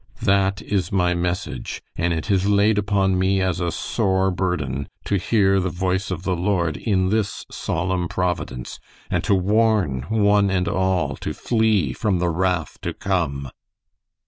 [0.23, 5.17] That is my message, and it is laid upon me as a sore burden to
[5.17, 8.79] hear the voice of the Lord in this solemn Providence,
[9.11, 13.51] and to warn one and all to flee from the wrath to come."